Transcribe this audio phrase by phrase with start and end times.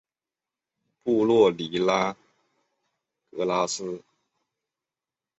[1.03, 2.15] 布洛尼拉
[3.29, 4.03] 格拉斯。